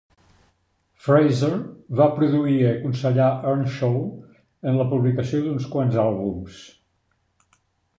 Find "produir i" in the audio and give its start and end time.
2.15-2.67